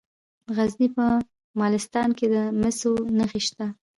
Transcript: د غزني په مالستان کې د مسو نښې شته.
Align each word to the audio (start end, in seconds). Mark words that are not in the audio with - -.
د 0.45 0.47
غزني 0.57 0.87
په 0.95 1.05
مالستان 1.59 2.09
کې 2.17 2.25
د 2.33 2.37
مسو 2.61 2.91
نښې 3.17 3.41
شته. 3.47 3.65